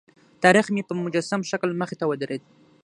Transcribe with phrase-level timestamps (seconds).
[0.43, 2.43] تاریخ مې په مجسم شکل مخې ته ودرېد.